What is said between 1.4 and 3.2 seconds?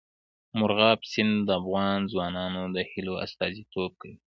د افغان ځوانانو د هیلو